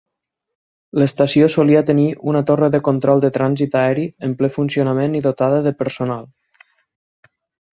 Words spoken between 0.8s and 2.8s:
L'estació solia tenir una torre de